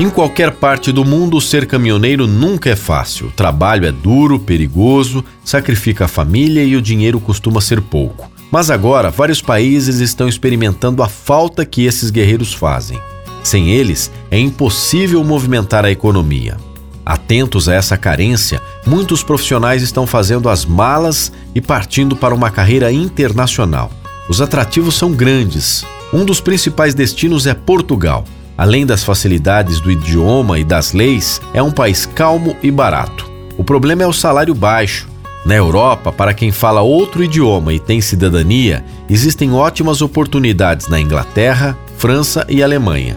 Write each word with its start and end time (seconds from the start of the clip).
Em 0.00 0.08
qualquer 0.08 0.52
parte 0.52 0.92
do 0.92 1.04
mundo, 1.04 1.38
ser 1.42 1.66
caminhoneiro 1.66 2.26
nunca 2.26 2.70
é 2.70 2.74
fácil. 2.74 3.26
O 3.26 3.32
trabalho 3.32 3.86
é 3.86 3.92
duro, 3.92 4.38
perigoso, 4.38 5.22
sacrifica 5.44 6.06
a 6.06 6.08
família 6.08 6.64
e 6.64 6.74
o 6.74 6.80
dinheiro 6.80 7.20
costuma 7.20 7.60
ser 7.60 7.82
pouco. 7.82 8.32
Mas 8.50 8.70
agora, 8.70 9.10
vários 9.10 9.42
países 9.42 10.00
estão 10.00 10.26
experimentando 10.26 11.02
a 11.02 11.08
falta 11.08 11.66
que 11.66 11.84
esses 11.84 12.10
guerreiros 12.10 12.54
fazem. 12.54 12.98
Sem 13.44 13.68
eles, 13.72 14.10
é 14.30 14.38
impossível 14.38 15.22
movimentar 15.22 15.84
a 15.84 15.90
economia. 15.90 16.56
Atentos 17.04 17.68
a 17.68 17.74
essa 17.74 17.98
carência, 17.98 18.58
muitos 18.86 19.22
profissionais 19.22 19.82
estão 19.82 20.06
fazendo 20.06 20.48
as 20.48 20.64
malas 20.64 21.30
e 21.54 21.60
partindo 21.60 22.16
para 22.16 22.34
uma 22.34 22.48
carreira 22.48 22.90
internacional. 22.90 23.90
Os 24.30 24.40
atrativos 24.40 24.94
são 24.94 25.12
grandes. 25.12 25.84
Um 26.10 26.24
dos 26.24 26.40
principais 26.40 26.94
destinos 26.94 27.46
é 27.46 27.52
Portugal. 27.52 28.24
Além 28.60 28.84
das 28.84 29.02
facilidades 29.02 29.80
do 29.80 29.90
idioma 29.90 30.58
e 30.58 30.64
das 30.64 30.92
leis, 30.92 31.40
é 31.54 31.62
um 31.62 31.70
país 31.70 32.04
calmo 32.04 32.54
e 32.62 32.70
barato. 32.70 33.26
O 33.56 33.64
problema 33.64 34.02
é 34.02 34.06
o 34.06 34.12
salário 34.12 34.54
baixo. 34.54 35.08
Na 35.46 35.54
Europa, 35.54 36.12
para 36.12 36.34
quem 36.34 36.52
fala 36.52 36.82
outro 36.82 37.24
idioma 37.24 37.72
e 37.72 37.80
tem 37.80 38.02
cidadania, 38.02 38.84
existem 39.08 39.54
ótimas 39.54 40.02
oportunidades 40.02 40.88
na 40.88 41.00
Inglaterra, 41.00 41.74
França 41.96 42.44
e 42.50 42.62
Alemanha. 42.62 43.16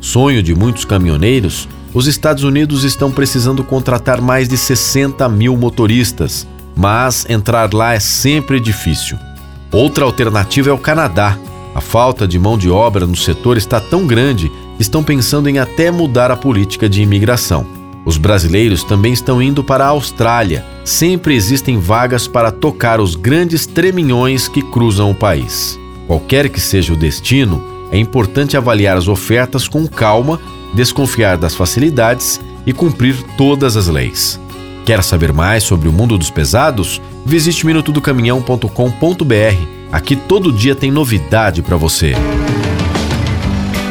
Sonho 0.00 0.40
de 0.40 0.54
muitos 0.54 0.84
caminhoneiros, 0.84 1.68
os 1.92 2.06
Estados 2.06 2.44
Unidos 2.44 2.84
estão 2.84 3.10
precisando 3.10 3.64
contratar 3.64 4.20
mais 4.20 4.48
de 4.48 4.56
60 4.56 5.28
mil 5.28 5.56
motoristas, 5.56 6.46
mas 6.76 7.28
entrar 7.28 7.74
lá 7.74 7.94
é 7.94 8.00
sempre 8.00 8.60
difícil. 8.60 9.18
Outra 9.72 10.04
alternativa 10.04 10.70
é 10.70 10.72
o 10.72 10.78
Canadá. 10.78 11.36
A 11.74 11.80
falta 11.80 12.28
de 12.28 12.38
mão 12.38 12.56
de 12.56 12.70
obra 12.70 13.04
no 13.04 13.16
setor 13.16 13.56
está 13.56 13.80
tão 13.80 14.06
grande 14.06 14.48
estão 14.84 15.02
pensando 15.02 15.48
em 15.48 15.58
até 15.58 15.90
mudar 15.90 16.30
a 16.30 16.36
política 16.36 16.88
de 16.88 17.02
imigração. 17.02 17.66
Os 18.04 18.18
brasileiros 18.18 18.84
também 18.84 19.12
estão 19.12 19.40
indo 19.40 19.64
para 19.64 19.84
a 19.84 19.88
Austrália. 19.88 20.64
Sempre 20.84 21.34
existem 21.34 21.78
vagas 21.78 22.28
para 22.28 22.50
tocar 22.50 23.00
os 23.00 23.16
grandes 23.16 23.66
treminhões 23.66 24.46
que 24.46 24.62
cruzam 24.62 25.10
o 25.10 25.14
país. 25.14 25.78
Qualquer 26.06 26.50
que 26.50 26.60
seja 26.60 26.92
o 26.92 26.96
destino, 26.96 27.64
é 27.90 27.98
importante 27.98 28.56
avaliar 28.56 28.96
as 28.96 29.08
ofertas 29.08 29.66
com 29.66 29.86
calma, 29.86 30.38
desconfiar 30.74 31.38
das 31.38 31.54
facilidades 31.54 32.40
e 32.66 32.72
cumprir 32.72 33.16
todas 33.38 33.76
as 33.76 33.88
leis. 33.88 34.38
Quer 34.84 35.02
saber 35.02 35.32
mais 35.32 35.64
sobre 35.64 35.88
o 35.88 35.92
mundo 35.92 36.18
dos 36.18 36.30
pesados? 36.30 37.00
Visite 37.24 37.64
minutodocaminhão.com.br. 37.64 38.68
Aqui 39.90 40.14
todo 40.14 40.52
dia 40.52 40.74
tem 40.74 40.90
novidade 40.90 41.62
para 41.62 41.76
você. 41.76 42.14